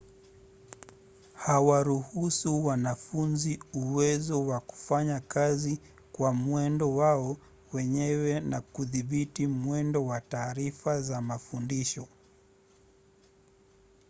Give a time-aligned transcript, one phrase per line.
[1.45, 5.79] huwaruhusu wanafunzi uwezo wa kufanya kazi
[6.11, 7.37] kwa mwendo wao
[7.73, 12.07] wenyewe na kudhibiti mwendo wa taarifa za mafundisho